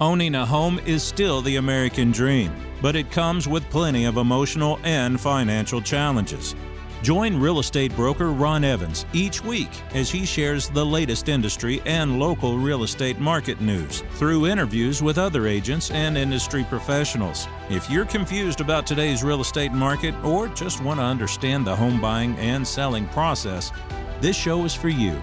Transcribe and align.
Owning 0.00 0.36
a 0.36 0.46
home 0.46 0.78
is 0.86 1.02
still 1.02 1.42
the 1.42 1.56
American 1.56 2.12
dream, 2.12 2.52
but 2.80 2.94
it 2.94 3.10
comes 3.10 3.48
with 3.48 3.68
plenty 3.68 4.04
of 4.04 4.16
emotional 4.16 4.78
and 4.84 5.20
financial 5.20 5.80
challenges. 5.80 6.54
Join 7.02 7.36
real 7.36 7.58
estate 7.58 7.94
broker 7.96 8.30
Ron 8.30 8.62
Evans 8.62 9.06
each 9.12 9.42
week 9.42 9.70
as 9.94 10.08
he 10.08 10.24
shares 10.24 10.68
the 10.68 10.86
latest 10.86 11.28
industry 11.28 11.82
and 11.84 12.20
local 12.20 12.58
real 12.58 12.84
estate 12.84 13.18
market 13.18 13.60
news 13.60 14.04
through 14.12 14.46
interviews 14.46 15.02
with 15.02 15.18
other 15.18 15.48
agents 15.48 15.90
and 15.90 16.16
industry 16.16 16.64
professionals. 16.68 17.48
If 17.68 17.90
you're 17.90 18.04
confused 18.04 18.60
about 18.60 18.86
today's 18.86 19.24
real 19.24 19.40
estate 19.40 19.72
market 19.72 20.14
or 20.24 20.46
just 20.46 20.80
want 20.80 21.00
to 21.00 21.04
understand 21.04 21.66
the 21.66 21.74
home 21.74 22.00
buying 22.00 22.36
and 22.36 22.64
selling 22.66 23.08
process, 23.08 23.72
this 24.20 24.36
show 24.36 24.64
is 24.64 24.74
for 24.74 24.90
you. 24.90 25.20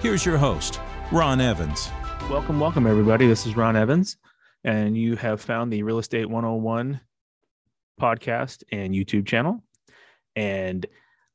Here's 0.00 0.26
your 0.26 0.36
host, 0.36 0.80
Ron 1.10 1.40
Evans. 1.40 1.90
Welcome, 2.26 2.60
welcome, 2.60 2.86
everybody. 2.86 3.26
This 3.26 3.46
is 3.46 3.56
Ron 3.56 3.76
Evans, 3.76 4.16
and 4.64 4.96
you 4.96 5.16
have 5.16 5.40
found 5.40 5.72
the 5.72 5.82
Real 5.82 5.98
Estate 5.98 6.28
101 6.28 7.00
podcast 8.00 8.64
and 8.70 8.94
YouTube 8.94 9.26
channel. 9.26 9.62
And 10.36 10.84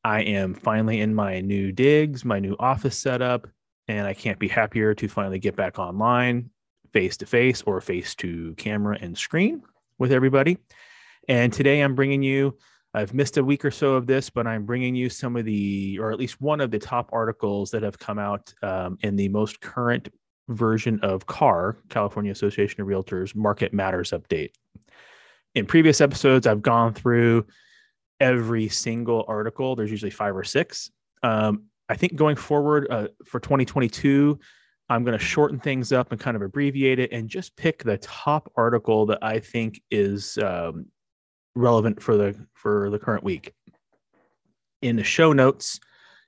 I 0.04 0.22
am 0.22 0.54
finally 0.54 1.02
in 1.02 1.16
my 1.16 1.42
new 1.42 1.72
digs, 1.72 2.24
my 2.26 2.40
new 2.40 2.56
office 2.60 2.98
setup, 2.98 3.48
and 3.88 4.06
I 4.06 4.14
can't 4.14 4.38
be 4.38 4.48
happier 4.48 4.94
to 4.96 5.08
finally 5.08 5.40
get 5.40 5.56
back 5.56 5.80
online, 5.80 6.50
face 6.92 7.18
to 7.18 7.26
face 7.26 7.64
or 7.66 7.82
face 7.82 8.14
to 8.16 8.54
camera 8.56 8.98
and 9.02 9.18
screen 9.18 9.64
with 9.98 10.12
everybody. 10.12 10.58
And 11.28 11.52
today 11.52 11.82
I'm 11.82 11.96
bringing 11.96 12.22
you, 12.22 12.58
I've 12.94 13.14
missed 13.14 13.38
a 13.38 13.44
week 13.44 13.66
or 13.66 13.72
so 13.72 13.96
of 13.96 14.06
this, 14.06 14.30
but 14.30 14.46
I'm 14.46 14.66
bringing 14.66 14.96
you 14.96 15.10
some 15.10 15.36
of 15.36 15.46
the, 15.46 15.98
or 16.00 16.12
at 16.12 16.20
least 16.20 16.40
one 16.42 16.62
of 16.62 16.70
the 16.70 16.80
top 16.80 17.10
articles 17.12 17.72
that 17.72 17.82
have 17.82 17.98
come 17.98 18.20
out 18.20 18.54
um, 18.62 18.98
in 19.02 19.16
the 19.16 19.30
most 19.30 19.60
current 19.62 20.10
version 20.50 21.00
of 21.02 21.26
CAR, 21.26 21.78
California 21.90 22.32
Association 22.32 22.82
of 22.82 22.88
Realtors 22.88 23.36
Market 23.36 23.74
Matters 23.74 24.12
Update. 24.12 24.52
In 25.56 25.66
previous 25.66 26.02
episodes, 26.02 26.48
I've 26.48 26.62
gone 26.62 26.94
through 26.94 27.46
every 28.20 28.70
single 28.70 29.26
article. 29.28 29.76
There's 29.76 29.92
usually 29.92 30.12
five 30.12 30.36
or 30.36 30.44
six. 30.44 30.92
Um, 31.22 31.64
I 31.90 31.96
think 31.96 32.16
going 32.16 32.36
forward 32.36 32.88
uh, 32.90 33.08
for 33.26 33.40
2022, 33.40 34.40
I'm 34.90 35.04
going 35.04 35.18
to 35.18 35.24
shorten 35.24 35.60
things 35.60 35.92
up 35.92 36.12
and 36.12 36.20
kind 36.20 36.36
of 36.36 36.42
abbreviate 36.42 37.00
it 37.00 37.12
and 37.12 37.30
just 37.30 37.56
pick 37.56 37.84
the 37.84 37.98
top 37.98 38.52
article 38.56 39.06
that 39.08 39.20
I 39.22 39.40
think 39.40 39.82
is 39.92 40.38
um, 40.40 40.88
relevant 41.56 42.02
for 42.02 42.18
the 42.18 42.36
for 42.54 42.90
the 42.90 43.00
current 43.00 43.24
week. 43.24 43.54
In 44.82 44.96
the 44.96 45.04
show 45.04 45.34
notes 45.34 45.80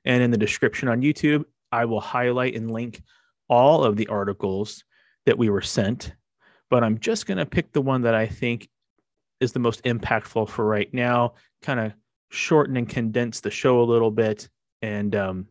and 0.06 0.24
in 0.24 0.32
the 0.32 0.38
description 0.38 0.88
on 0.88 1.02
YouTube, 1.02 1.44
I 1.72 1.86
will 1.86 2.00
highlight 2.00 2.56
and 2.56 2.72
link 2.72 3.02
all 3.50 3.84
of 3.84 3.96
the 3.96 4.08
articles 4.08 4.84
that 5.26 5.38
we 5.38 5.50
were 5.50 5.62
sent, 5.62 6.14
but 6.70 6.84
I'm 6.84 7.00
just 7.00 7.26
going 7.26 7.38
to 7.38 7.46
pick 7.46 7.72
the 7.72 7.82
one 7.82 8.02
that 8.04 8.16
I 8.16 8.28
think 8.28 8.70
is 9.40 9.52
the 9.52 9.60
most 9.60 9.84
impactful 9.84 10.50
for 10.50 10.66
right 10.66 10.92
now, 10.94 11.34
kind 11.62 11.80
of 11.80 11.94
shorten 12.30 12.78
and 12.78 12.90
condense 12.90 13.40
the 13.40 13.52
show 13.52 13.82
a 13.82 13.84
little 13.84 14.12
bit 14.12 14.50
and 14.82 15.16
um, 15.16 15.48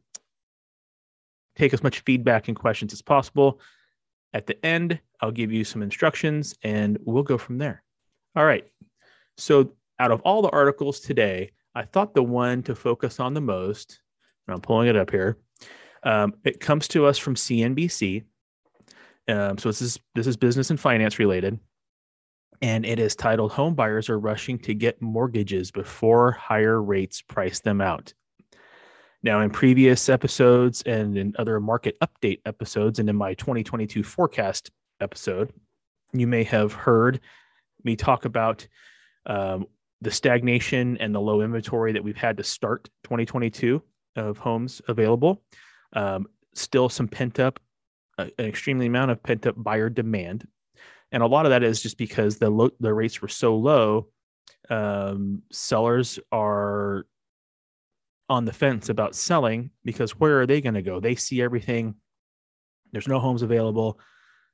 take 1.56 1.72
as 1.72 1.82
much 1.82 2.00
feedback 2.00 2.48
and 2.48 2.56
questions 2.56 2.92
as 2.92 3.02
possible. 3.02 3.60
At 4.32 4.46
the 4.46 4.64
end, 4.64 4.98
I'll 5.20 5.30
give 5.30 5.52
you 5.52 5.64
some 5.64 5.82
instructions 5.82 6.54
and 6.62 6.98
we'll 7.02 7.22
go 7.22 7.38
from 7.38 7.58
there. 7.58 7.82
All 8.36 8.44
right. 8.44 8.66
So, 9.36 9.72
out 10.00 10.10
of 10.10 10.20
all 10.22 10.42
the 10.42 10.50
articles 10.50 10.98
today, 11.00 11.52
I 11.74 11.82
thought 11.82 12.14
the 12.14 12.22
one 12.22 12.62
to 12.64 12.74
focus 12.74 13.20
on 13.20 13.34
the 13.34 13.40
most, 13.40 14.00
I'm 14.48 14.60
pulling 14.60 14.88
it 14.88 14.96
up 14.96 15.10
here, 15.10 15.38
um, 16.04 16.34
it 16.44 16.60
comes 16.60 16.88
to 16.88 17.06
us 17.06 17.18
from 17.18 17.34
CNBC. 17.34 18.24
Um, 19.26 19.56
so 19.58 19.70
this 19.70 19.80
is 19.80 19.98
this 20.14 20.26
is 20.26 20.36
business 20.36 20.70
and 20.70 20.78
finance 20.78 21.18
related, 21.18 21.58
and 22.60 22.84
it 22.84 22.98
is 22.98 23.16
titled 23.16 23.52
"Home 23.52 23.74
Buyers 23.74 24.10
Are 24.10 24.18
Rushing 24.18 24.58
to 24.60 24.74
Get 24.74 25.00
Mortgages 25.00 25.70
Before 25.70 26.32
Higher 26.32 26.80
Rates 26.82 27.22
Price 27.22 27.60
Them 27.60 27.80
Out." 27.80 28.12
Now, 29.22 29.40
in 29.40 29.48
previous 29.48 30.10
episodes 30.10 30.82
and 30.82 31.16
in 31.16 31.34
other 31.38 31.58
market 31.58 31.96
update 32.00 32.40
episodes, 32.44 32.98
and 32.98 33.08
in 33.08 33.16
my 33.16 33.32
2022 33.32 34.02
forecast 34.02 34.70
episode, 35.00 35.50
you 36.12 36.26
may 36.26 36.44
have 36.44 36.74
heard 36.74 37.20
me 37.82 37.96
talk 37.96 38.26
about 38.26 38.68
um, 39.24 39.66
the 40.02 40.10
stagnation 40.10 40.98
and 40.98 41.14
the 41.14 41.20
low 41.20 41.40
inventory 41.40 41.92
that 41.92 42.04
we've 42.04 42.16
had 42.16 42.36
to 42.36 42.44
start 42.44 42.90
2022 43.04 43.82
of 44.16 44.36
homes 44.36 44.82
available. 44.88 45.42
Um, 45.94 46.26
still 46.54 46.88
some 46.88 47.08
pent 47.08 47.38
up, 47.38 47.60
uh, 48.18 48.26
an 48.38 48.46
extremely 48.46 48.86
amount 48.86 49.10
of 49.10 49.22
pent 49.22 49.46
up 49.46 49.54
buyer 49.56 49.88
demand, 49.88 50.46
and 51.12 51.22
a 51.22 51.26
lot 51.26 51.46
of 51.46 51.50
that 51.50 51.62
is 51.62 51.82
just 51.82 51.98
because 51.98 52.38
the 52.38 52.50
lo- 52.50 52.70
the 52.80 52.92
rates 52.92 53.22
were 53.22 53.28
so 53.28 53.56
low. 53.56 54.08
Um, 54.70 55.42
sellers 55.50 56.18
are 56.32 57.06
on 58.28 58.44
the 58.44 58.52
fence 58.52 58.88
about 58.88 59.14
selling 59.14 59.70
because 59.84 60.12
where 60.12 60.40
are 60.40 60.46
they 60.46 60.60
going 60.60 60.74
to 60.74 60.82
go? 60.82 61.00
They 61.00 61.14
see 61.14 61.42
everything. 61.42 61.94
There's 62.92 63.08
no 63.08 63.18
homes 63.18 63.42
available. 63.42 64.00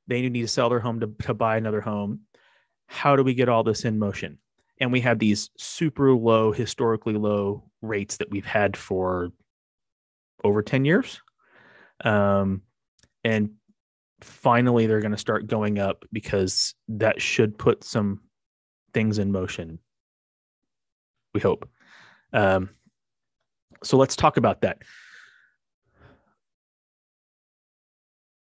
They 0.07 0.21
need 0.27 0.41
to 0.41 0.47
sell 0.47 0.69
their 0.69 0.79
home 0.79 0.99
to, 0.99 1.11
to 1.23 1.33
buy 1.33 1.57
another 1.57 1.81
home. 1.81 2.21
How 2.87 3.15
do 3.15 3.23
we 3.23 3.33
get 3.33 3.49
all 3.49 3.63
this 3.63 3.85
in 3.85 3.97
motion? 3.97 4.39
And 4.79 4.91
we 4.91 4.99
have 5.01 5.19
these 5.19 5.49
super 5.57 6.13
low, 6.13 6.51
historically 6.51 7.13
low 7.13 7.63
rates 7.81 8.17
that 8.17 8.29
we've 8.29 8.45
had 8.45 8.75
for 8.75 9.29
over 10.43 10.61
10 10.61 10.85
years. 10.85 11.21
Um, 12.03 12.61
and 13.23 13.51
finally, 14.21 14.87
they're 14.87 15.01
going 15.01 15.11
to 15.11 15.17
start 15.17 15.47
going 15.47 15.79
up 15.79 16.05
because 16.11 16.73
that 16.87 17.21
should 17.21 17.57
put 17.57 17.83
some 17.83 18.21
things 18.93 19.19
in 19.19 19.31
motion. 19.31 19.79
We 21.33 21.41
hope. 21.41 21.69
Um, 22.33 22.69
so 23.83 23.97
let's 23.97 24.15
talk 24.15 24.37
about 24.37 24.61
that. 24.61 24.79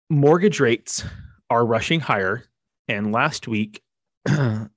Mortgage 0.08 0.60
rates 0.60 1.04
are 1.50 1.66
rushing 1.66 2.00
higher. 2.00 2.44
And 2.88 3.12
last 3.12 3.48
week, 3.48 3.82
that 4.24 4.70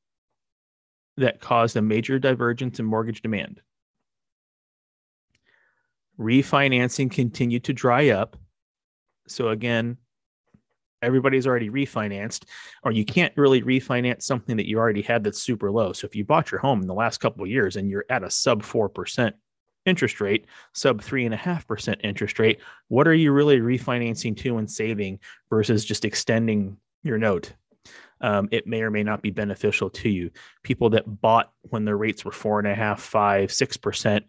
caused 1.39 1.77
a 1.77 1.81
major 1.81 2.17
divergence 2.17 2.79
in 2.79 2.85
mortgage 2.85 3.21
demand. 3.21 3.61
Refinancing 6.19 7.11
continued 7.11 7.63
to 7.65 7.73
dry 7.73 8.09
up 8.09 8.35
so 9.29 9.49
again, 9.49 9.97
everybody's 11.01 11.47
already 11.47 11.69
refinanced, 11.69 12.43
or 12.83 12.91
you 12.91 13.05
can't 13.05 13.33
really 13.37 13.61
refinance 13.61 14.23
something 14.23 14.57
that 14.57 14.67
you 14.67 14.77
already 14.77 15.01
had 15.01 15.23
that's 15.23 15.41
super 15.41 15.71
low. 15.71 15.93
So 15.93 16.05
if 16.05 16.15
you 16.15 16.25
bought 16.25 16.51
your 16.51 16.59
home 16.59 16.81
in 16.81 16.87
the 16.87 16.93
last 16.93 17.19
couple 17.19 17.43
of 17.43 17.49
years 17.49 17.75
and 17.75 17.89
you're 17.89 18.05
at 18.09 18.23
a 18.23 18.29
sub 18.29 18.63
four 18.63 18.89
percent 18.89 19.35
interest 19.85 20.19
rate, 20.19 20.45
sub 20.73 21.01
three 21.01 21.25
and 21.25 21.33
a 21.33 21.37
half 21.37 21.65
percent 21.65 22.01
interest 22.03 22.37
rate, 22.37 22.59
what 22.89 23.07
are 23.07 23.13
you 23.13 23.31
really 23.31 23.59
refinancing 23.59 24.35
to 24.37 24.57
and 24.57 24.69
saving 24.69 25.19
versus 25.49 25.85
just 25.85 26.05
extending 26.05 26.77
your 27.03 27.17
note? 27.17 27.53
Um, 28.21 28.49
it 28.51 28.67
may 28.67 28.81
or 28.81 28.91
may 28.91 29.03
not 29.03 29.21
be 29.21 29.31
beneficial 29.31 29.89
to 29.91 30.09
you. 30.09 30.31
People 30.63 30.89
that 30.89 31.21
bought 31.21 31.53
when 31.61 31.85
their 31.85 31.95
rates 31.95 32.25
were 32.25 32.33
four 32.33 32.59
and 32.59 32.67
a 32.67 32.75
half, 32.75 32.99
five, 32.99 33.53
six 33.53 33.77
percent, 33.77 34.25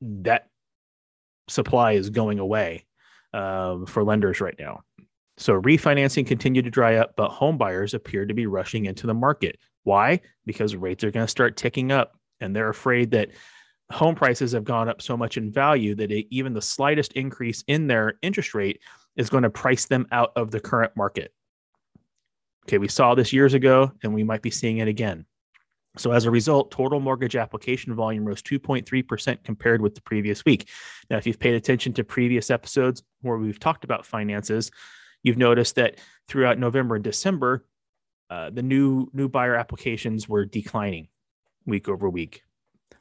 that 0.00 0.48
supply 1.48 1.92
is 1.92 2.10
going 2.10 2.40
away 2.40 2.84
um, 3.32 3.86
for 3.86 4.04
lenders 4.04 4.40
right 4.40 4.56
now. 4.58 4.82
So 5.36 5.60
refinancing 5.60 6.26
continued 6.26 6.64
to 6.64 6.70
dry 6.70 6.96
up, 6.96 7.14
but 7.16 7.30
home 7.30 7.58
buyers 7.58 7.94
appear 7.94 8.26
to 8.26 8.34
be 8.34 8.46
rushing 8.46 8.86
into 8.86 9.06
the 9.06 9.14
market. 9.14 9.58
Why? 9.84 10.20
Because 10.46 10.74
rates 10.74 11.04
are 11.04 11.10
going 11.10 11.26
to 11.26 11.30
start 11.30 11.56
ticking 11.56 11.92
up, 11.92 12.18
and 12.40 12.54
they're 12.54 12.68
afraid 12.68 13.12
that 13.12 13.30
home 13.90 14.14
prices 14.14 14.52
have 14.52 14.64
gone 14.64 14.88
up 14.88 15.00
so 15.00 15.16
much 15.16 15.36
in 15.36 15.50
value 15.50 15.94
that 15.94 16.10
it, 16.10 16.26
even 16.30 16.52
the 16.52 16.60
slightest 16.60 17.12
increase 17.12 17.62
in 17.68 17.86
their 17.86 18.14
interest 18.20 18.54
rate 18.54 18.80
is 19.16 19.30
going 19.30 19.44
to 19.44 19.50
price 19.50 19.86
them 19.86 20.06
out 20.12 20.32
of 20.36 20.50
the 20.50 20.60
current 20.60 20.92
market. 20.96 21.32
Okay, 22.66 22.78
we 22.78 22.88
saw 22.88 23.14
this 23.14 23.32
years 23.32 23.54
ago, 23.54 23.92
and 24.02 24.12
we 24.12 24.24
might 24.24 24.42
be 24.42 24.50
seeing 24.50 24.78
it 24.78 24.88
again. 24.88 25.24
So 25.98 26.12
as 26.12 26.24
a 26.24 26.30
result, 26.30 26.70
total 26.70 27.00
mortgage 27.00 27.36
application 27.36 27.94
volume 27.94 28.24
rose 28.24 28.42
2.3% 28.42 29.42
compared 29.44 29.82
with 29.82 29.94
the 29.94 30.00
previous 30.02 30.44
week. 30.44 30.68
Now, 31.10 31.16
if 31.16 31.26
you've 31.26 31.38
paid 31.38 31.54
attention 31.54 31.92
to 31.94 32.04
previous 32.04 32.50
episodes 32.50 33.02
where 33.22 33.36
we've 33.36 33.58
talked 33.58 33.84
about 33.84 34.06
finances, 34.06 34.70
you've 35.22 35.38
noticed 35.38 35.76
that 35.76 35.98
throughout 36.28 36.58
November 36.58 36.94
and 36.94 37.04
December, 37.04 37.64
uh, 38.30 38.50
the 38.50 38.62
new 38.62 39.08
new 39.14 39.28
buyer 39.28 39.54
applications 39.54 40.28
were 40.28 40.44
declining 40.44 41.08
week 41.64 41.88
over 41.88 42.08
week. 42.08 42.42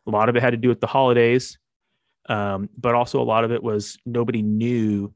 A 0.08 0.10
lot 0.10 0.30
of 0.30 0.36
it 0.36 0.42
had 0.42 0.52
to 0.52 0.58
do 0.58 0.70
with 0.70 0.80
the 0.80 0.88
holidays, 0.88 1.58
um, 2.30 2.70
but 2.78 2.96
also 2.96 3.22
a 3.22 3.24
lot 3.24 3.44
of 3.44 3.52
it 3.52 3.62
was 3.62 3.98
nobody 4.06 4.42
knew 4.42 5.14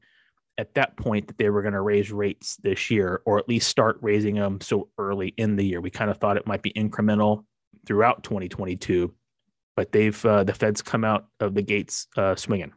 at 0.58 0.74
that 0.74 0.96
point 0.98 1.28
that 1.28 1.38
they 1.38 1.48
were 1.48 1.62
going 1.62 1.72
to 1.72 1.80
raise 1.80 2.12
rates 2.12 2.56
this 2.56 2.90
year, 2.90 3.22
or 3.24 3.38
at 3.38 3.48
least 3.48 3.68
start 3.68 3.96
raising 4.02 4.34
them 4.34 4.60
so 4.60 4.88
early 4.98 5.28
in 5.38 5.56
the 5.56 5.64
year. 5.64 5.80
We 5.80 5.90
kind 5.90 6.10
of 6.10 6.18
thought 6.18 6.36
it 6.36 6.46
might 6.46 6.62
be 6.62 6.72
incremental 6.74 7.44
throughout 7.86 8.22
2022, 8.22 9.12
but 9.76 9.92
they've 9.92 10.24
uh, 10.24 10.44
the 10.44 10.54
Fed's 10.54 10.82
come 10.82 11.04
out 11.04 11.26
of 11.40 11.54
the 11.54 11.62
gates 11.62 12.06
uh, 12.16 12.34
swinging. 12.36 12.72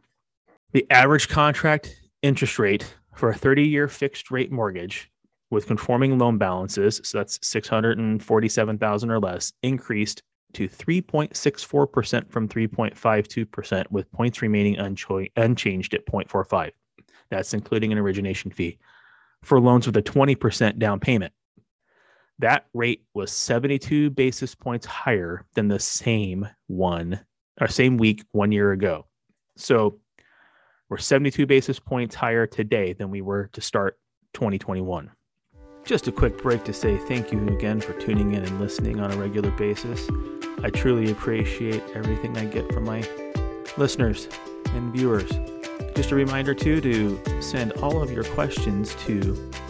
The 0.72 0.86
average 0.90 1.28
contract 1.28 1.94
interest 2.22 2.58
rate 2.58 2.94
for 3.14 3.30
a 3.30 3.34
30-year 3.34 3.88
fixed 3.88 4.30
rate 4.30 4.52
mortgage 4.52 5.10
with 5.50 5.66
conforming 5.66 6.18
loan 6.18 6.38
balances, 6.38 7.00
so 7.04 7.18
that's 7.18 7.38
647,000 7.46 9.10
or 9.10 9.20
less, 9.20 9.52
increased 9.62 10.22
to 10.54 10.68
3.64% 10.68 12.30
from 12.30 12.48
3.52%, 12.48 13.84
with 13.90 14.10
points 14.10 14.42
remaining 14.42 14.76
uncho- 14.76 15.30
unchanged 15.36 15.94
at 15.94 16.06
0.45. 16.06 16.72
That's 17.30 17.54
including 17.54 17.92
an 17.92 17.98
origination 17.98 18.50
fee 18.50 18.78
for 19.42 19.60
loans 19.60 19.86
with 19.86 19.96
a 19.96 20.02
20% 20.02 20.78
down 20.78 20.98
payment. 20.98 21.32
That 22.38 22.66
rate 22.74 23.02
was 23.14 23.32
72 23.32 24.10
basis 24.10 24.54
points 24.54 24.84
higher 24.84 25.44
than 25.54 25.68
the 25.68 25.78
same 25.78 26.46
one 26.66 27.20
or 27.60 27.68
same 27.68 27.96
week 27.96 28.24
one 28.32 28.52
year 28.52 28.72
ago. 28.72 29.06
So 29.56 30.00
we're 30.88 30.98
72 30.98 31.46
basis 31.46 31.80
points 31.80 32.14
higher 32.14 32.46
today 32.46 32.92
than 32.92 33.10
we 33.10 33.22
were 33.22 33.48
to 33.52 33.60
start 33.60 33.98
2021. 34.34 35.10
Just 35.84 36.08
a 36.08 36.12
quick 36.12 36.42
break 36.42 36.64
to 36.64 36.72
say 36.72 36.98
thank 36.98 37.32
you 37.32 37.46
again 37.48 37.80
for 37.80 37.92
tuning 37.94 38.34
in 38.34 38.44
and 38.44 38.60
listening 38.60 39.00
on 39.00 39.12
a 39.12 39.16
regular 39.16 39.50
basis. 39.52 40.08
I 40.62 40.70
truly 40.70 41.10
appreciate 41.10 41.82
everything 41.94 42.36
I 42.36 42.44
get 42.44 42.72
from 42.72 42.84
my 42.84 43.08
listeners 43.78 44.28
and 44.74 44.92
viewers. 44.92 45.30
Just 45.96 46.10
a 46.10 46.14
reminder, 46.14 46.54
too, 46.54 46.82
to 46.82 47.42
send 47.42 47.72
all 47.72 48.02
of 48.02 48.12
your 48.12 48.22
questions 48.22 48.94
to 49.06 49.18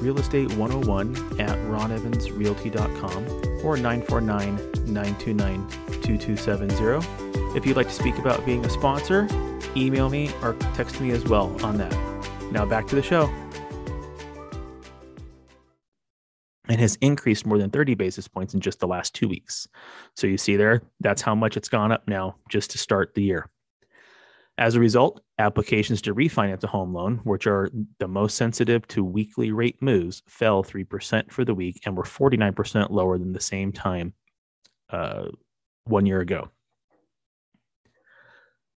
realestate101 0.00 1.40
at 1.40 1.56
ronevansrealty.com 1.56 3.26
or 3.64 3.76
949 3.76 4.56
929 4.93 5.69
2270. 6.02 7.56
If 7.56 7.64
you'd 7.64 7.76
like 7.76 7.87
to 7.87 7.93
speak 7.93 8.19
about 8.19 8.44
being 8.44 8.64
a 8.64 8.70
sponsor, 8.70 9.28
email 9.76 10.08
me 10.08 10.32
or 10.43 10.55
text 10.75 11.00
me 11.00 11.12
as 11.12 11.25
well 11.25 11.56
on 11.64 11.78
that. 11.78 11.96
Now 12.50 12.67
back 12.67 12.88
to 12.88 12.96
the 12.96 13.02
show. 13.02 13.32
And 16.69 16.81
has 16.81 16.99
increased 17.00 17.46
more 17.46 17.58
than 17.58 17.70
30 17.70 17.94
basis 17.94 18.26
points 18.26 18.52
in 18.52 18.61
just 18.61 18.81
the 18.81 18.88
last 18.88 19.14
two 19.14 19.28
weeks. 19.28 19.69
So 20.17 20.26
you 20.26 20.38
see 20.38 20.56
there, 20.56 20.82
that's 20.99 21.23
how 21.23 21.37
much 21.37 21.56
it's 21.56 21.69
gone 21.69 21.93
up 21.93 22.08
now 22.08 22.34
just 22.50 22.73
to 22.73 22.78
start 22.78 23.14
the 23.14 23.23
year. 23.23 23.49
As 24.58 24.75
a 24.75 24.81
result, 24.81 25.20
applications 25.38 26.00
to 26.03 26.15
refinance 26.15 26.65
a 26.65 26.69
home 26.69 26.94
loan, 26.94 27.21
which 27.25 27.47
are 27.47 27.71
the 27.99 28.09
most 28.09 28.37
sensitive 28.37 28.87
to 28.88 29.05
weekly 29.05 29.53
rate 29.53 29.81
moves, 29.83 30.23
fell 30.27 30.65
3% 30.65 31.31
for 31.31 31.44
the 31.44 31.55
week 31.55 31.81
and 31.85 31.97
were 31.97 32.05
49% 32.05 32.91
lower 32.91 33.19
than 33.19 33.33
the 33.33 33.41
same 33.41 33.73
time 33.73 34.15
uh, 34.91 35.27
one 35.85 36.06
year 36.06 36.21
ago. 36.21 36.50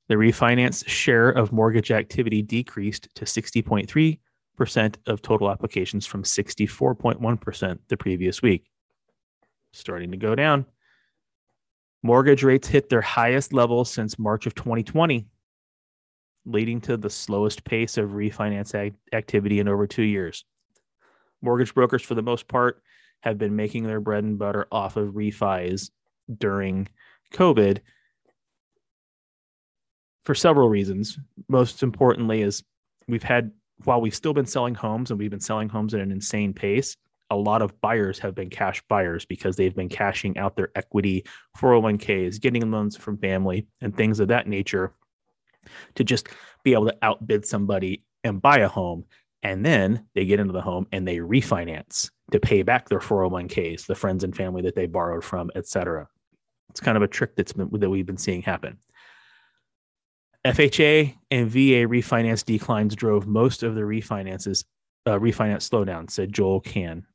The 0.10 0.16
refinance 0.16 0.88
share 0.88 1.30
of 1.30 1.52
mortgage 1.52 1.92
activity 1.92 2.42
decreased 2.42 3.08
to 3.16 3.26
60.3% 3.26 4.96
of 5.06 5.22
total 5.22 5.52
applications 5.52 6.06
from 6.06 6.24
64.1% 6.24 7.80
the 7.88 7.98
previous 7.98 8.42
week. 8.42 8.66
Starting 9.72 10.12
to 10.12 10.18
go 10.18 10.34
down. 10.34 10.66
Mortgage 12.02 12.44
rates 12.44 12.68
hit 12.68 12.90
their 12.90 13.02
highest 13.02 13.54
level 13.54 13.86
since 13.86 14.18
March 14.18 14.48
of 14.48 14.56
2020 14.56 15.28
leading 16.46 16.82
to 16.82 16.98
the 16.98 17.10
slowest 17.10 17.64
pace 17.64 17.98
of 17.98 18.12
refinance 18.12 18.74
ag- 18.74 18.96
activity 19.14 19.60
in 19.60 19.68
over 19.68 19.88
two 19.88 20.04
years. 20.04 20.46
Mortgage 21.42 21.74
brokers, 21.74 22.02
for 22.02 22.16
the 22.16 22.22
most 22.22 22.48
part, 22.48 22.82
have 23.22 23.38
been 23.38 23.56
making 23.56 23.84
their 23.84 24.00
bread 24.00 24.24
and 24.24 24.40
butter 24.40 24.68
off 24.72 24.98
of 24.98 25.14
refis 25.14 25.90
during 26.38 26.88
COVID 27.34 27.80
for 30.26 30.36
several 30.36 30.70
reasons. 30.70 31.18
Most 31.48 31.84
importantly, 31.84 32.42
is 32.42 32.64
we've 33.08 33.24
had, 33.24 33.52
while 33.84 34.02
we've 34.02 34.16
still 34.16 34.34
been 34.34 34.46
selling 34.46 34.76
homes 34.76 35.12
and 35.12 35.20
we've 35.20 35.32
been 35.32 35.40
selling 35.40 35.70
homes 35.70 35.94
at 35.94 36.02
an 36.02 36.12
insane 36.12 36.54
pace, 36.54 36.96
a 37.32 37.36
lot 37.36 37.62
of 37.62 37.80
buyers 37.82 38.20
have 38.20 38.34
been 38.34 38.50
cash 38.50 38.82
buyers 38.90 39.26
because 39.26 39.56
they've 39.56 39.76
been 39.76 39.90
cashing 39.90 40.38
out 40.38 40.56
their 40.56 40.72
equity, 40.76 41.26
401ks, 41.58 42.42
getting 42.42 42.70
loans 42.72 42.98
from 42.98 43.18
family, 43.18 43.68
and 43.82 43.96
things 43.96 44.20
of 44.20 44.30
that 44.30 44.48
nature 44.48 44.94
to 45.96 46.04
just 46.04 46.30
be 46.64 46.74
able 46.74 46.86
to 46.86 46.98
outbid 47.02 47.46
somebody 47.46 48.04
and 48.24 48.42
buy 48.42 48.60
a 48.60 48.68
home. 48.68 49.06
And 49.44 49.66
then 49.66 50.06
they 50.16 50.26
get 50.26 50.40
into 50.40 50.54
the 50.54 50.62
home 50.62 50.88
and 50.92 51.08
they 51.08 51.18
refinance 51.18 52.10
to 52.32 52.40
pay 52.40 52.62
back 52.62 52.90
their 52.90 53.00
401ks, 53.00 53.86
the 53.86 53.96
friends 53.96 54.24
and 54.24 54.36
family 54.36 54.62
that 54.64 54.76
they 54.76 54.86
borrowed 54.86 55.24
from, 55.24 55.50
et 55.56 55.68
cetera. 55.68 56.08
It's 56.70 56.82
kind 56.82 56.98
of 56.98 57.04
a 57.04 57.08
trick 57.08 57.36
that's 57.36 57.54
been 57.54 57.70
that 57.72 57.90
we've 57.90 58.06
been 58.06 58.18
seeing 58.18 58.42
happen. 58.42 58.78
FHA 60.46 61.16
and 61.32 61.50
VA 61.50 61.86
refinance 61.86 62.46
declines 62.46 62.96
drove 62.96 63.28
most 63.28 63.64
of 63.64 63.76
the 63.76 63.82
refinances, 63.82 64.64
uh, 65.06 65.20
refinance 65.20 65.70
slowdown, 65.70 66.10
said 66.10 66.32
Joel 66.32 66.62
Kan, 66.62 67.06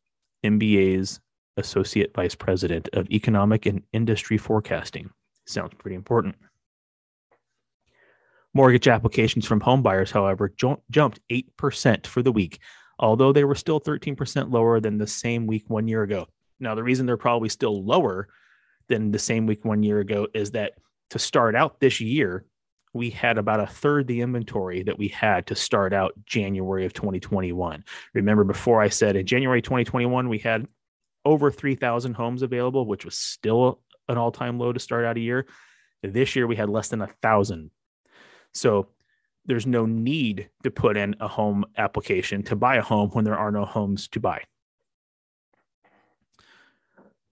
MBA's 0.44 1.20
Associate 1.56 2.12
Vice 2.14 2.34
President 2.34 2.88
of 2.92 3.08
Economic 3.10 3.66
and 3.66 3.82
Industry 3.92 4.36
Forecasting. 4.36 5.10
Sounds 5.46 5.72
pretty 5.78 5.94
important. 5.94 6.34
Mortgage 8.54 8.86
applications 8.86 9.44
from 9.44 9.60
homebuyers, 9.60 10.12
however, 10.12 10.52
jumped 10.56 11.20
8% 11.30 12.06
for 12.06 12.22
the 12.22 12.30
week, 12.30 12.60
although 13.00 13.32
they 13.32 13.42
were 13.42 13.56
still 13.56 13.80
13% 13.80 14.52
lower 14.52 14.78
than 14.78 14.96
the 14.96 15.08
same 15.08 15.46
week 15.46 15.64
one 15.68 15.88
year 15.88 16.04
ago. 16.04 16.26
Now, 16.60 16.76
the 16.76 16.84
reason 16.84 17.04
they're 17.04 17.16
probably 17.16 17.48
still 17.48 17.84
lower 17.84 18.28
than 18.88 19.10
the 19.10 19.18
same 19.18 19.46
week 19.46 19.64
one 19.64 19.82
year 19.82 19.98
ago 19.98 20.28
is 20.34 20.52
that 20.52 20.74
to 21.10 21.18
start 21.18 21.56
out 21.56 21.80
this 21.80 22.00
year, 22.00 22.44
we 22.92 23.10
had 23.10 23.38
about 23.38 23.58
a 23.58 23.66
third 23.66 24.06
the 24.06 24.20
inventory 24.20 24.84
that 24.84 24.98
we 24.98 25.08
had 25.08 25.48
to 25.48 25.56
start 25.56 25.92
out 25.92 26.12
January 26.24 26.86
of 26.86 26.92
2021. 26.92 27.84
Remember, 28.14 28.44
before 28.44 28.80
I 28.80 28.88
said 28.88 29.16
in 29.16 29.26
January 29.26 29.62
2021, 29.62 30.28
we 30.28 30.38
had 30.38 30.68
over 31.24 31.50
3,000 31.50 32.14
homes 32.14 32.42
available, 32.42 32.86
which 32.86 33.04
was 33.04 33.16
still 33.16 33.80
an 34.08 34.16
all 34.16 34.30
time 34.30 34.60
low 34.60 34.72
to 34.72 34.78
start 34.78 35.04
out 35.04 35.16
a 35.16 35.20
year. 35.20 35.46
This 36.04 36.36
year, 36.36 36.46
we 36.46 36.54
had 36.54 36.68
less 36.68 36.88
than 36.88 37.02
a 37.02 37.08
thousand 37.20 37.70
so 38.54 38.88
there's 39.46 39.66
no 39.66 39.84
need 39.84 40.48
to 40.62 40.70
put 40.70 40.96
in 40.96 41.14
a 41.20 41.28
home 41.28 41.64
application 41.76 42.42
to 42.44 42.56
buy 42.56 42.76
a 42.76 42.82
home 42.82 43.10
when 43.10 43.24
there 43.24 43.36
are 43.36 43.50
no 43.50 43.64
homes 43.64 44.08
to 44.08 44.20
buy. 44.20 44.42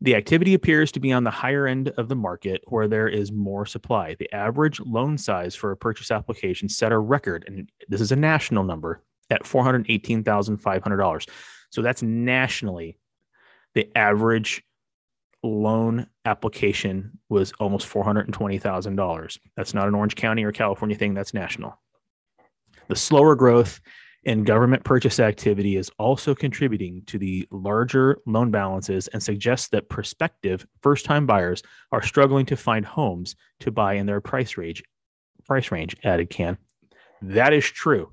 The 0.02 0.16
activity 0.16 0.54
appears 0.54 0.90
to 0.92 1.00
be 1.00 1.12
on 1.12 1.22
the 1.22 1.30
higher 1.30 1.66
end 1.66 1.90
of 1.90 2.08
the 2.08 2.16
market 2.16 2.62
where 2.66 2.88
there 2.88 3.08
is 3.08 3.30
more 3.30 3.64
supply. 3.64 4.16
The 4.18 4.32
average 4.34 4.80
loan 4.80 5.16
size 5.16 5.54
for 5.54 5.70
a 5.70 5.76
purchase 5.76 6.10
application 6.10 6.68
set 6.68 6.90
a 6.90 6.98
record, 6.98 7.44
and 7.46 7.70
this 7.88 8.00
is 8.00 8.10
a 8.10 8.16
national 8.16 8.64
number, 8.64 9.00
at 9.30 9.44
$418,500. 9.44 11.28
So 11.70 11.82
that's 11.82 12.02
nationally 12.02 12.98
the 13.74 13.96
average 13.96 14.64
loan 15.42 16.06
application 16.24 17.18
was 17.28 17.52
almost 17.58 17.88
$420,000. 17.88 19.38
That's 19.56 19.74
not 19.74 19.88
an 19.88 19.94
Orange 19.94 20.14
County 20.14 20.44
or 20.44 20.52
California 20.52 20.96
thing, 20.96 21.14
that's 21.14 21.34
national. 21.34 21.78
The 22.88 22.96
slower 22.96 23.34
growth 23.34 23.80
in 24.24 24.44
government 24.44 24.84
purchase 24.84 25.18
activity 25.18 25.76
is 25.76 25.90
also 25.98 26.34
contributing 26.34 27.02
to 27.06 27.18
the 27.18 27.46
larger 27.50 28.18
loan 28.26 28.50
balances 28.50 29.08
and 29.08 29.22
suggests 29.22 29.68
that 29.68 29.88
prospective 29.88 30.64
first-time 30.80 31.26
buyers 31.26 31.62
are 31.90 32.02
struggling 32.02 32.46
to 32.46 32.56
find 32.56 32.86
homes 32.86 33.34
to 33.60 33.72
buy 33.72 33.94
in 33.94 34.06
their 34.06 34.20
price 34.20 34.56
range. 34.56 34.82
Price 35.44 35.72
range, 35.72 35.96
added 36.04 36.30
Kan. 36.30 36.56
That 37.20 37.52
is 37.52 37.64
true. 37.64 38.12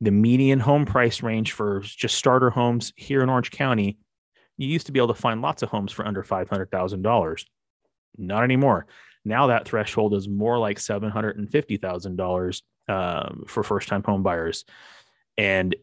The 0.00 0.12
median 0.12 0.60
home 0.60 0.86
price 0.86 1.22
range 1.22 1.52
for 1.52 1.80
just 1.80 2.16
starter 2.16 2.50
homes 2.50 2.92
here 2.96 3.22
in 3.22 3.28
Orange 3.28 3.50
County 3.50 3.98
you 4.56 4.68
used 4.68 4.86
to 4.86 4.92
be 4.92 5.00
able 5.00 5.14
to 5.14 5.20
find 5.20 5.42
lots 5.42 5.62
of 5.62 5.68
homes 5.68 5.92
for 5.92 6.06
under 6.06 6.22
$500,000. 6.22 7.44
Not 8.16 8.44
anymore. 8.44 8.86
Now 9.24 9.48
that 9.48 9.66
threshold 9.66 10.14
is 10.14 10.28
more 10.28 10.58
like 10.58 10.78
$750,000 10.78 12.62
um, 12.88 13.44
for 13.46 13.62
first 13.62 13.88
time 13.88 14.02
home 14.02 14.22
buyers. 14.22 14.64
And 15.36 15.74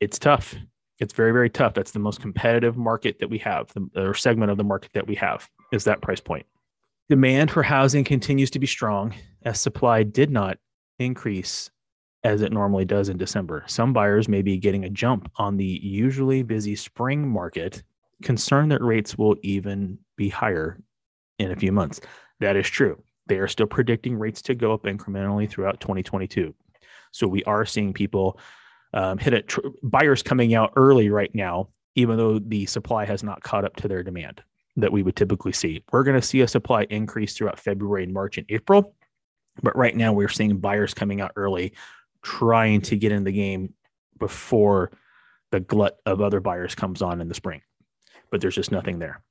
it's 0.00 0.18
tough. 0.18 0.54
It's 0.98 1.12
very, 1.12 1.32
very 1.32 1.50
tough. 1.50 1.74
That's 1.74 1.90
the 1.90 1.98
most 1.98 2.20
competitive 2.20 2.76
market 2.76 3.18
that 3.20 3.30
we 3.30 3.38
have, 3.38 3.72
the, 3.74 3.88
or 3.96 4.14
segment 4.14 4.50
of 4.50 4.56
the 4.56 4.64
market 4.64 4.92
that 4.94 5.06
we 5.06 5.14
have 5.16 5.48
is 5.72 5.84
that 5.84 6.00
price 6.00 6.20
point. 6.20 6.46
Demand 7.08 7.50
for 7.50 7.62
housing 7.62 8.04
continues 8.04 8.50
to 8.50 8.58
be 8.58 8.66
strong 8.66 9.14
as 9.44 9.60
supply 9.60 10.02
did 10.02 10.30
not 10.30 10.58
increase 10.98 11.70
as 12.24 12.40
it 12.40 12.52
normally 12.52 12.86
does 12.86 13.10
in 13.10 13.18
December. 13.18 13.62
Some 13.66 13.92
buyers 13.92 14.28
may 14.28 14.42
be 14.42 14.56
getting 14.56 14.84
a 14.84 14.90
jump 14.90 15.30
on 15.36 15.56
the 15.56 15.78
usually 15.82 16.42
busy 16.42 16.74
spring 16.74 17.28
market, 17.28 17.82
concerned 18.22 18.72
that 18.72 18.82
rates 18.82 19.18
will 19.18 19.36
even 19.42 19.98
be 20.16 20.30
higher 20.30 20.80
in 21.38 21.52
a 21.52 21.56
few 21.56 21.70
months. 21.70 22.00
That 22.40 22.56
is 22.56 22.68
true. 22.68 23.02
They 23.26 23.38
are 23.38 23.48
still 23.48 23.66
predicting 23.66 24.16
rates 24.18 24.40
to 24.42 24.54
go 24.54 24.72
up 24.72 24.84
incrementally 24.84 25.48
throughout 25.48 25.80
2022. 25.80 26.54
So 27.12 27.28
we 27.28 27.44
are 27.44 27.66
seeing 27.66 27.92
people 27.92 28.38
um, 28.94 29.18
hit 29.18 29.34
it, 29.34 29.48
tr- 29.48 29.60
buyers 29.82 30.22
coming 30.22 30.54
out 30.54 30.72
early 30.76 31.10
right 31.10 31.34
now, 31.34 31.68
even 31.94 32.16
though 32.16 32.38
the 32.38 32.66
supply 32.66 33.04
has 33.04 33.22
not 33.22 33.42
caught 33.42 33.64
up 33.64 33.76
to 33.76 33.88
their 33.88 34.02
demand 34.02 34.42
that 34.76 34.92
we 34.92 35.02
would 35.02 35.16
typically 35.16 35.52
see. 35.52 35.82
We're 35.92 36.02
going 36.02 36.20
to 36.20 36.26
see 36.26 36.40
a 36.40 36.48
supply 36.48 36.86
increase 36.90 37.34
throughout 37.34 37.60
February 37.60 38.04
and 38.04 38.12
March 38.12 38.38
and 38.38 38.46
April. 38.48 38.94
But 39.62 39.76
right 39.76 39.96
now, 39.96 40.12
we're 40.12 40.28
seeing 40.28 40.58
buyers 40.58 40.94
coming 40.94 41.20
out 41.20 41.32
early 41.36 41.74
trying 42.24 42.80
to 42.80 42.96
get 42.96 43.12
in 43.12 43.22
the 43.22 43.30
game 43.30 43.74
before 44.18 44.90
the 45.52 45.60
glut 45.60 45.98
of 46.06 46.20
other 46.20 46.40
buyers 46.40 46.74
comes 46.74 47.02
on 47.02 47.20
in 47.20 47.28
the 47.28 47.34
spring. 47.34 47.60
But 48.30 48.40
there's 48.40 48.56
just 48.56 48.72
nothing 48.72 48.98
there. 48.98 49.22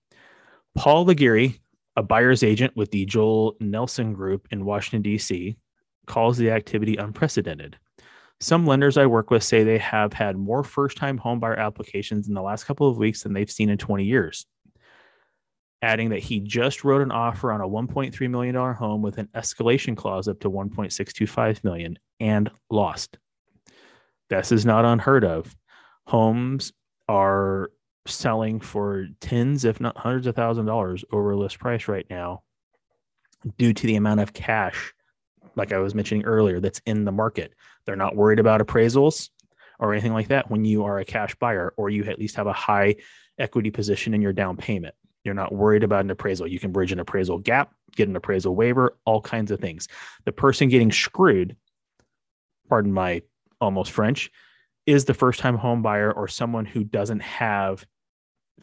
Paul 0.76 1.06
Laguerre, 1.06 1.56
a 1.98 2.04
buyer's 2.04 2.44
agent 2.44 2.76
with 2.78 2.92
the 2.92 3.06
Joel 3.06 3.58
Nelson 3.60 4.14
Group 4.14 4.48
in 4.52 4.64
Washington, 4.64 5.02
D.C., 5.02 5.58
calls 6.06 6.38
the 6.38 6.52
activity 6.52 6.96
unprecedented. 6.96 7.78
Some 8.40 8.66
lenders 8.66 8.98
I 8.98 9.06
work 9.06 9.32
with 9.32 9.44
say 9.44 9.64
they 9.64 9.78
have 9.78 10.14
had 10.14 10.38
more 10.38 10.64
first 10.64 10.98
time 10.98 11.20
homebuyer 11.20 11.58
applications 11.58 12.28
in 12.28 12.34
the 12.34 12.42
last 12.42 12.66
couple 12.66 12.90
of 12.90 12.98
weeks 12.98 13.24
than 13.24 13.34
they've 13.34 13.50
seen 13.50 13.70
in 13.70 13.78
20 13.78 14.04
years. 14.04 14.46
Adding 15.84 16.10
that 16.12 16.20
he 16.20 16.40
just 16.40 16.86
wrote 16.86 17.02
an 17.02 17.12
offer 17.12 17.52
on 17.52 17.60
a 17.60 17.68
$1.3 17.68 18.30
million 18.30 18.56
home 18.56 19.02
with 19.02 19.18
an 19.18 19.28
escalation 19.36 19.98
clause 19.98 20.30
up 20.30 20.40
to 20.40 20.50
1.625 20.50 21.62
million 21.66 22.00
and 22.22 22.50
lost. 22.70 23.18
This 24.30 24.54
is 24.54 24.66
not 24.66 24.86
unheard 24.86 25.26
of. 25.26 25.54
Homes 26.08 26.72
are 27.10 27.70
selling 28.06 28.62
for 28.62 29.08
tens, 29.20 29.66
if 29.66 29.82
not 29.82 29.98
hundreds 29.98 30.26
of 30.26 30.36
thousand 30.36 30.68
dollars 30.68 31.04
over 31.12 31.36
list 31.36 31.60
price 31.60 31.90
right 31.90 32.06
now 32.10 32.44
due 33.58 33.74
to 33.74 33.88
the 33.88 33.98
amount 33.98 34.22
of 34.22 34.32
cash, 34.32 34.94
like 35.56 35.74
I 35.74 35.80
was 35.80 35.94
mentioning 35.94 36.24
earlier, 36.24 36.62
that's 36.62 36.82
in 36.86 37.04
the 37.04 37.12
market. 37.12 37.54
They're 37.86 37.96
not 37.96 38.16
worried 38.16 38.40
about 38.40 38.62
appraisals 38.62 39.30
or 39.80 39.92
anything 39.92 40.14
like 40.14 40.30
that 40.30 40.50
when 40.50 40.64
you 40.64 40.86
are 40.86 41.00
a 41.00 41.06
cash 41.06 41.36
buyer 41.36 41.74
or 41.76 41.90
you 41.90 42.06
at 42.06 42.20
least 42.20 42.38
have 42.38 42.48
a 42.48 42.54
high 42.54 42.96
equity 43.38 43.70
position 43.70 44.14
in 44.14 44.22
your 44.22 44.34
down 44.34 44.56
payment. 44.56 44.96
You're 45.24 45.34
not 45.34 45.54
worried 45.54 45.84
about 45.84 46.04
an 46.04 46.12
appraisal. 46.12 46.48
You 46.48 46.60
can 46.60 46.72
bridge 46.72 46.92
an 46.92 47.00
appraisal 47.00 47.38
gap, 47.38 47.74
get 47.96 48.10
an 48.10 48.16
appraisal 48.16 48.56
waiver, 48.56 48.98
all 49.06 49.22
kinds 49.22 49.52
of 49.52 49.60
things. 49.60 49.88
The 50.26 50.32
person 50.32 50.70
getting 50.70 50.92
screwed, 50.92 51.56
pardon 52.68 52.92
my 52.92 53.22
almost 53.62 53.92
French, 53.92 54.32
is 54.86 55.06
the 55.06 55.14
first 55.14 55.40
time 55.40 55.58
home 55.58 55.82
buyer 55.82 56.12
or 56.12 56.28
someone 56.28 56.66
who 56.66 56.84
doesn't 56.84 57.22
have 57.22 57.86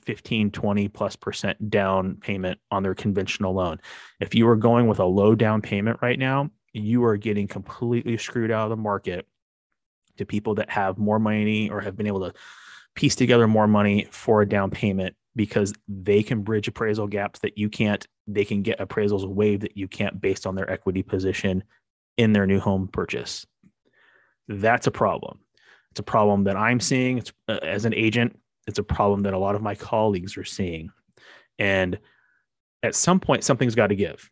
15, 0.02 0.50
20 0.50 0.88
plus 0.88 1.16
percent 1.16 1.70
down 1.70 2.16
payment 2.16 2.60
on 2.70 2.82
their 2.82 2.94
conventional 2.94 3.54
loan. 3.54 3.80
If 4.20 4.34
you 4.34 4.46
are 4.48 4.56
going 4.56 4.86
with 4.86 4.98
a 4.98 5.04
low 5.04 5.34
down 5.34 5.62
payment 5.62 5.98
right 6.02 6.18
now, 6.18 6.50
you 6.72 7.04
are 7.04 7.16
getting 7.16 7.48
completely 7.48 8.16
screwed 8.16 8.50
out 8.50 8.64
of 8.64 8.70
the 8.70 8.76
market 8.76 9.26
to 10.18 10.26
people 10.26 10.54
that 10.56 10.70
have 10.70 10.98
more 10.98 11.18
money 11.18 11.70
or 11.70 11.80
have 11.80 11.96
been 11.96 12.06
able 12.06 12.20
to 12.20 12.34
piece 12.94 13.16
together 13.16 13.48
more 13.48 13.66
money 13.66 14.06
for 14.10 14.42
a 14.42 14.48
down 14.48 14.70
payment 14.70 15.16
because 15.36 15.72
they 15.88 16.22
can 16.22 16.42
bridge 16.42 16.68
appraisal 16.68 17.06
gaps 17.06 17.40
that 17.40 17.56
you 17.56 17.68
can't. 17.68 18.06
They 18.26 18.44
can 18.44 18.62
get 18.62 18.78
appraisals 18.78 19.26
waived 19.26 19.62
that 19.62 19.76
you 19.76 19.88
can't 19.88 20.20
based 20.20 20.46
on 20.46 20.54
their 20.54 20.70
equity 20.70 21.02
position 21.02 21.64
in 22.16 22.32
their 22.32 22.46
new 22.46 22.60
home 22.60 22.88
purchase. 22.88 23.46
That's 24.48 24.86
a 24.86 24.90
problem. 24.90 25.40
It's 25.92 26.00
a 26.00 26.04
problem 26.04 26.44
that 26.44 26.56
I'm 26.56 26.80
seeing 26.80 27.18
it's, 27.18 27.32
uh, 27.48 27.58
as 27.62 27.84
an 27.84 27.94
agent. 27.94 28.38
It's 28.66 28.78
a 28.78 28.84
problem 28.84 29.22
that 29.22 29.34
a 29.34 29.38
lot 29.38 29.54
of 29.54 29.62
my 29.62 29.74
colleagues 29.74 30.36
are 30.36 30.44
seeing. 30.44 30.90
And 31.58 31.98
at 32.82 32.94
some 32.94 33.20
point, 33.20 33.44
something's 33.44 33.74
got 33.74 33.88
to 33.88 33.96
give. 33.96 34.30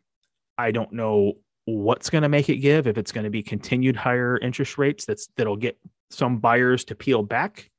I 0.57 0.71
don't 0.71 0.93
know 0.93 1.35
what's 1.65 2.11
going 2.11 2.23
to 2.23 2.29
make 2.29 2.49
it 2.49 2.57
give 2.57 2.87
if 2.87 2.97
it's 2.97 3.13
going 3.13 3.25
to 3.25 3.31
be 3.31 3.43
continued 3.43 3.95
higher 3.95 4.39
interest 4.39 4.79
rates 4.79 5.05
that's 5.05 5.29
that'll 5.37 5.57
get 5.57 5.79
some 6.11 6.39
buyers 6.39 6.85
to 6.87 6.95
peel 6.95 7.23
back 7.23 7.71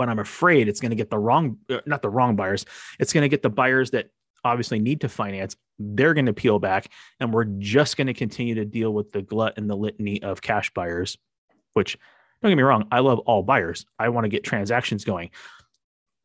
but 0.00 0.08
i'm 0.08 0.18
afraid 0.18 0.66
it's 0.66 0.80
going 0.80 0.88
to 0.88 0.96
get 0.96 1.10
the 1.10 1.18
wrong 1.18 1.58
uh, 1.68 1.76
not 1.84 2.00
the 2.00 2.08
wrong 2.08 2.36
buyers 2.36 2.64
it's 2.98 3.12
going 3.12 3.20
to 3.20 3.28
get 3.28 3.42
the 3.42 3.50
buyers 3.50 3.90
that 3.90 4.08
obviously 4.44 4.78
need 4.78 5.02
to 5.02 5.08
finance. 5.08 5.54
They're 5.78 6.14
going 6.14 6.24
to 6.24 6.32
peel 6.32 6.58
back 6.58 6.88
and 7.18 7.30
we're 7.30 7.44
just 7.44 7.98
going 7.98 8.06
to 8.06 8.14
continue 8.14 8.54
to 8.54 8.64
deal 8.64 8.90
with 8.90 9.12
the 9.12 9.22
glut 9.22 9.54
and 9.56 9.68
the 9.68 9.76
litany 9.76 10.22
of 10.22 10.40
cash 10.40 10.72
buyers 10.72 11.18
which 11.74 11.98
don't 12.40 12.50
get 12.50 12.56
me 12.56 12.62
wrong 12.62 12.88
i 12.90 13.00
love 13.00 13.18
all 13.20 13.42
buyers. 13.42 13.84
I 13.98 14.08
want 14.08 14.24
to 14.24 14.28
get 14.30 14.44
transactions 14.44 15.04
going. 15.04 15.30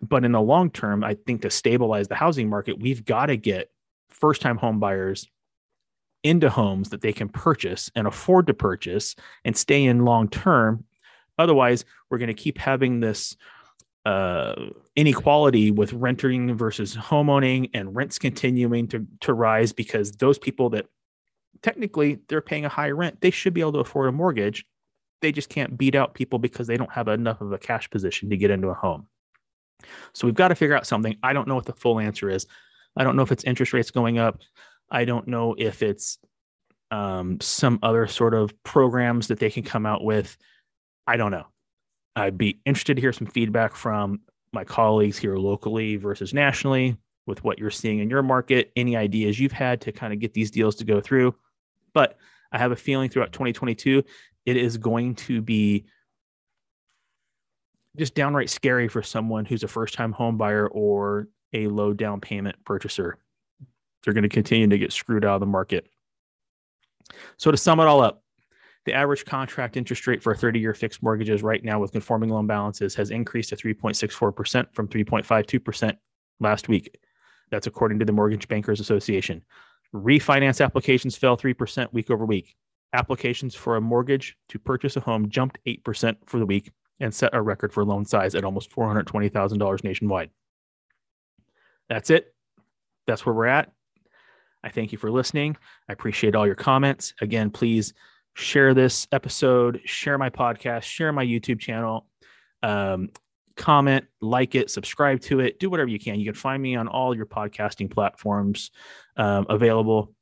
But 0.01 0.23
in 0.23 0.31
the 0.31 0.41
long 0.41 0.71
term 0.71 1.03
i 1.03 1.15
think 1.25 1.41
to 1.41 1.49
stabilize 1.49 2.07
the 2.07 2.15
housing 2.15 2.49
market 2.49 2.79
we've 2.79 3.03
got 3.03 3.25
to 3.25 3.37
get 3.37 3.69
first 4.09 4.41
time 4.41 4.57
home 4.57 4.79
buyers 4.79 5.27
into 6.23 6.49
homes 6.49 6.89
that 6.89 7.01
they 7.01 7.13
can 7.13 7.29
purchase 7.29 7.91
and 7.95 8.07
afford 8.07 8.47
to 8.47 8.53
purchase 8.53 9.15
and 9.43 9.55
stay 9.55 9.83
in 9.83 10.05
long 10.05 10.27
term. 10.27 10.83
Otherwise, 11.37 11.85
we're 12.09 12.17
going 12.17 12.27
to 12.27 12.33
keep 12.33 12.57
having 12.57 12.99
this 12.99 13.35
uh, 14.05 14.53
inequality 14.95 15.71
with 15.71 15.91
renting 15.93 16.55
versus 16.55 16.95
homeowning 16.95 17.69
and 17.73 17.95
rents 17.95 18.19
continuing 18.19 18.87
to, 18.87 19.05
to 19.21 19.33
rise 19.33 19.73
because 19.73 20.11
those 20.13 20.37
people 20.37 20.69
that 20.69 20.85
technically 21.63 22.19
they're 22.29 22.41
paying 22.41 22.65
a 22.65 22.69
high 22.69 22.91
rent, 22.91 23.19
they 23.21 23.31
should 23.31 23.53
be 23.53 23.61
able 23.61 23.73
to 23.73 23.79
afford 23.79 24.07
a 24.07 24.11
mortgage. 24.11 24.65
They 25.21 25.31
just 25.31 25.49
can't 25.49 25.77
beat 25.77 25.95
out 25.95 26.13
people 26.13 26.37
because 26.37 26.67
they 26.67 26.77
don't 26.77 26.91
have 26.91 27.07
enough 27.07 27.41
of 27.41 27.51
a 27.51 27.57
cash 27.57 27.89
position 27.89 28.29
to 28.29 28.37
get 28.37 28.51
into 28.51 28.67
a 28.67 28.73
home. 28.73 29.07
So 30.13 30.27
we've 30.27 30.35
got 30.35 30.49
to 30.49 30.55
figure 30.55 30.75
out 30.75 30.85
something. 30.85 31.17
I 31.23 31.33
don't 31.33 31.47
know 31.47 31.55
what 31.55 31.65
the 31.65 31.73
full 31.73 31.99
answer 31.99 32.29
is. 32.29 32.45
I 32.95 33.03
don't 33.03 33.15
know 33.15 33.23
if 33.23 33.31
it's 33.31 33.43
interest 33.43 33.73
rates 33.73 33.91
going 33.91 34.19
up. 34.19 34.41
I 34.89 35.05
don't 35.05 35.27
know 35.27 35.55
if 35.57 35.81
it's 35.81 36.19
um, 36.91 37.39
some 37.41 37.79
other 37.81 38.07
sort 38.07 38.33
of 38.33 38.51
programs 38.63 39.27
that 39.27 39.39
they 39.39 39.49
can 39.49 39.63
come 39.63 39.85
out 39.85 40.03
with. 40.03 40.37
I 41.07 41.17
don't 41.17 41.31
know. 41.31 41.47
I'd 42.15 42.37
be 42.37 42.59
interested 42.65 42.95
to 42.95 43.01
hear 43.01 43.13
some 43.13 43.27
feedback 43.27 43.75
from 43.75 44.21
my 44.53 44.63
colleagues 44.63 45.17
here 45.17 45.35
locally 45.35 45.97
versus 45.97 46.33
nationally 46.33 46.97
with 47.25 47.43
what 47.43 47.59
you're 47.59 47.71
seeing 47.71 47.99
in 47.99 48.09
your 48.09 48.23
market, 48.23 48.71
any 48.75 48.95
ideas 48.95 49.39
you've 49.39 49.51
had 49.51 49.81
to 49.81 49.91
kind 49.91 50.13
of 50.13 50.19
get 50.19 50.33
these 50.33 50.51
deals 50.51 50.75
to 50.75 50.85
go 50.85 51.01
through. 51.01 51.35
But 51.93 52.17
I 52.51 52.57
have 52.57 52.71
a 52.71 52.75
feeling 52.75 53.09
throughout 53.09 53.33
2022, 53.33 54.03
it 54.45 54.57
is 54.57 54.77
going 54.77 55.15
to 55.15 55.41
be 55.41 55.85
just 57.97 58.13
downright 58.13 58.49
scary 58.49 58.87
for 58.87 59.01
someone 59.01 59.45
who's 59.45 59.63
a 59.63 59.67
first 59.67 59.93
time 59.93 60.11
home 60.11 60.37
buyer 60.37 60.67
or 60.67 61.27
a 61.53 61.67
low 61.67 61.93
down 61.93 62.21
payment 62.21 62.55
purchaser 62.65 63.17
they're 64.05 64.13
going 64.13 64.23
to 64.23 64.29
continue 64.29 64.67
to 64.67 64.77
get 64.77 64.93
screwed 64.93 65.25
out 65.25 65.35
of 65.35 65.39
the 65.39 65.47
market. 65.47 65.89
So 67.37 67.51
to 67.51 67.57
sum 67.57 67.79
it 67.79 67.85
all 67.85 68.01
up, 68.01 68.23
the 68.85 68.93
average 68.93 69.25
contract 69.25 69.77
interest 69.77 70.05
rate 70.07 70.21
for 70.21 70.35
30 70.35 70.59
year 70.59 70.73
fixed 70.73 71.01
mortgages 71.01 71.43
right 71.43 71.63
now 71.63 71.79
with 71.79 71.91
conforming 71.91 72.29
loan 72.29 72.47
balances 72.47 72.95
has 72.95 73.09
increased 73.09 73.49
to 73.49 73.55
3.64% 73.55 74.73
from 74.73 74.87
3.52% 74.87 75.97
last 76.39 76.69
week. 76.69 76.97
That's 77.51 77.67
according 77.67 77.99
to 77.99 78.05
the 78.05 78.11
Mortgage 78.11 78.47
Bankers 78.47 78.79
Association. 78.79 79.43
Refinance 79.93 80.63
applications 80.63 81.15
fell 81.15 81.37
3% 81.37 81.91
week 81.93 82.09
over 82.11 82.25
week. 82.25 82.55
Applications 82.93 83.55
for 83.55 83.75
a 83.75 83.81
mortgage 83.81 84.37
to 84.49 84.59
purchase 84.59 84.95
a 84.95 84.99
home 84.99 85.29
jumped 85.29 85.59
8% 85.65 86.15
for 86.25 86.39
the 86.39 86.45
week 86.45 86.71
and 86.99 87.13
set 87.13 87.33
a 87.33 87.41
record 87.41 87.73
for 87.73 87.83
loan 87.83 88.05
size 88.05 88.35
at 88.35 88.45
almost 88.45 88.71
$420,000 88.71 89.83
nationwide. 89.83 90.29
That's 91.89 92.09
it. 92.09 92.33
That's 93.07 93.25
where 93.25 93.35
we're 93.35 93.45
at. 93.45 93.71
I 94.63 94.69
thank 94.69 94.91
you 94.91 94.97
for 94.97 95.11
listening. 95.11 95.57
I 95.87 95.93
appreciate 95.93 96.35
all 96.35 96.45
your 96.45 96.55
comments. 96.55 97.13
Again, 97.21 97.51
please 97.51 97.93
share 98.35 98.73
this 98.73 99.07
episode, 99.11 99.81
share 99.85 100.17
my 100.17 100.29
podcast, 100.29 100.83
share 100.83 101.11
my 101.11 101.25
YouTube 101.25 101.59
channel, 101.59 102.05
um, 102.61 103.09
comment, 103.55 104.05
like 104.21 104.55
it, 104.55 104.69
subscribe 104.69 105.21
to 105.21 105.39
it, 105.39 105.57
do 105.59 105.69
whatever 105.69 105.89
you 105.89 105.97
can. 105.97 106.19
You 106.19 106.25
can 106.25 106.35
find 106.35 106.61
me 106.61 106.75
on 106.75 106.87
all 106.87 107.15
your 107.15 107.25
podcasting 107.25 107.89
platforms 107.89 108.71
um, 109.15 109.45
available. 109.49 110.13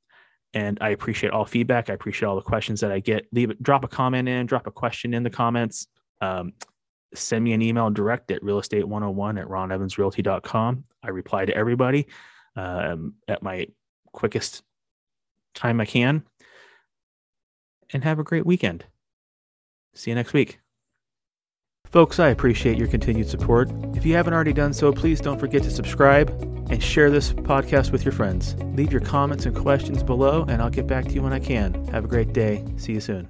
And 0.54 0.78
I 0.80 0.90
appreciate 0.90 1.34
all 1.34 1.46
feedback. 1.46 1.90
I 1.90 1.94
appreciate 1.94 2.28
all 2.28 2.36
the 2.36 2.44
questions 2.44 2.82
that 2.82 2.92
I 2.92 3.00
get. 3.00 3.26
Leave 3.32 3.50
it, 3.50 3.62
drop 3.62 3.84
a 3.84 3.88
comment 3.88 4.30
in, 4.30 4.46
drop 4.46 4.68
a 4.68 4.72
question 4.72 5.16
in 5.16 5.24
the 5.24 5.32
comments. 5.32 5.88
Um, 6.22 6.54
send 7.16 7.44
me 7.44 7.54
an 7.54 7.64
email 7.64 7.90
direct 7.90 8.30
at 8.30 8.44
realestate101 8.44 9.42
at 9.42 9.48
ronevansrealty.com. 9.48 10.84
I 11.02 11.10
reply 11.10 11.46
to 11.46 11.56
everybody 11.56 12.08
um, 12.56 13.16
at 13.28 13.42
my 13.42 13.68
quickest 14.12 14.62
time 15.56 15.82
I 15.82 15.86
can. 15.86 16.24
And 17.92 18.04
have 18.04 18.20
a 18.20 18.24
great 18.24 18.46
weekend. 18.46 18.86
See 19.94 20.12
you 20.12 20.16
next 20.16 20.34
week. 20.34 20.60
Folks, 21.86 22.20
I 22.20 22.30
appreciate 22.30 22.78
your 22.78 22.88
continued 22.88 23.30
support. 23.30 23.70
If 23.94 24.04
you 24.04 24.16
haven't 24.16 24.34
already 24.34 24.54
done 24.54 24.74
so, 24.74 24.92
please 24.92 25.22
don't 25.22 25.40
forget 25.40 25.62
to 25.64 25.70
subscribe 25.70 26.30
and 26.72 26.82
share 26.82 27.12
this 27.12 27.34
podcast 27.34 27.92
with 27.92 28.04
your 28.04 28.14
friends. 28.14 28.56
Leave 28.76 28.92
your 28.92 29.02
comments 29.02 29.46
and 29.46 29.56
questions 29.56 30.02
below, 30.02 30.44
and 30.48 30.60
I'll 30.60 30.72
get 30.72 30.88
back 30.88 31.06
to 31.06 31.12
you 31.12 31.22
when 31.22 31.34
I 31.34 31.40
can. 31.40 31.86
Have 31.90 32.06
a 32.06 32.08
great 32.08 32.34
day. 32.34 32.66
See 32.78 32.94
you 32.94 33.00
soon. 33.00 33.30